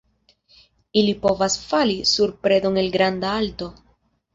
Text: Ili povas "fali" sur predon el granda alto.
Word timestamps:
Ili 1.01 1.13
povas 1.27 1.59
"fali" 1.67 2.01
sur 2.15 2.37
predon 2.49 2.85
el 2.87 2.95
granda 3.01 3.41
alto. 3.45 3.75